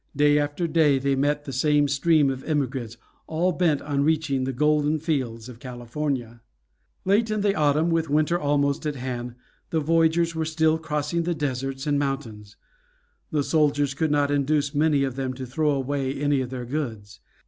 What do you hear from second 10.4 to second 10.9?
still